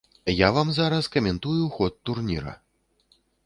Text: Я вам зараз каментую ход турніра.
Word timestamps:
Я 0.35 0.47
вам 0.55 0.71
зараз 0.77 1.07
каментую 1.17 1.69
ход 1.77 2.01
турніра. 2.09 2.59